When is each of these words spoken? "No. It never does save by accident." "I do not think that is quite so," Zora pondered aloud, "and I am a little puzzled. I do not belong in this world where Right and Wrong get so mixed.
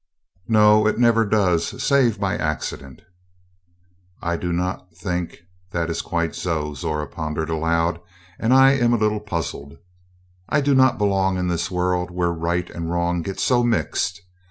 "No. 0.47 0.87
It 0.87 0.97
never 0.97 1.23
does 1.25 1.79
save 1.83 2.19
by 2.19 2.35
accident." 2.35 3.03
"I 4.19 4.35
do 4.35 4.51
not 4.51 4.95
think 4.97 5.43
that 5.73 5.91
is 5.91 6.01
quite 6.01 6.33
so," 6.33 6.73
Zora 6.73 7.05
pondered 7.05 7.51
aloud, 7.51 8.01
"and 8.39 8.51
I 8.51 8.71
am 8.71 8.93
a 8.93 8.97
little 8.97 9.19
puzzled. 9.21 9.77
I 10.49 10.59
do 10.59 10.73
not 10.73 10.97
belong 10.97 11.37
in 11.37 11.49
this 11.49 11.69
world 11.69 12.09
where 12.09 12.33
Right 12.33 12.67
and 12.71 12.89
Wrong 12.89 13.21
get 13.21 13.39
so 13.39 13.61
mixed. 13.63 14.23